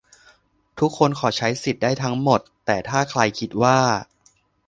[0.79, 3.79] ทุกคนขอใช้สิทธิ์ได้ทั้งหมด แต่ถ้าใครคิดว่า